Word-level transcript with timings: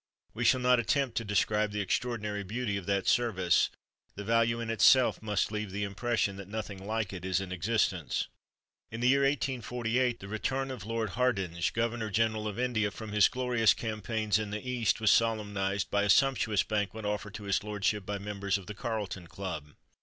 We 0.33 0.45
shall 0.45 0.61
not 0.61 0.79
attempt 0.79 1.15
to 1.17 1.23
describe 1.23 1.69
the 1.71 1.79
extraordinary 1.79 2.43
beauty 2.43 2.75
of 2.75 2.87
that 2.87 3.05
service: 3.07 3.69
the 4.15 4.23
value 4.23 4.59
in 4.59 4.71
itself 4.71 5.21
must 5.21 5.51
leave 5.51 5.69
the 5.69 5.83
impression 5.83 6.37
that 6.37 6.47
nothing 6.47 6.83
like 6.83 7.13
it 7.13 7.23
is 7.23 7.39
in 7.39 7.51
existence. 7.51 8.27
In 8.89 8.99
the 8.99 9.09
year 9.09 9.21
1848 9.21 10.19
the 10.19 10.27
return 10.27 10.71
of 10.71 10.87
Lord 10.87 11.09
Hardinge, 11.11 11.71
Governor 11.71 12.09
General 12.09 12.47
of 12.47 12.57
India, 12.57 12.89
from 12.89 13.11
his 13.11 13.27
glorious 13.29 13.75
campaigns 13.75 14.39
in 14.39 14.49
the 14.49 14.67
East, 14.67 14.99
was 14.99 15.11
solemnised 15.11 15.91
by 15.91 16.01
a 16.01 16.09
sumptuous 16.09 16.63
banquet 16.63 17.05
offered 17.05 17.35
to 17.35 17.43
his 17.43 17.63
lordship 17.63 18.03
by 18.03 18.17
the 18.17 18.25
members 18.25 18.57
of 18.57 18.65
the 18.65 18.73
Carlton 18.73 19.27
Club. 19.27 19.75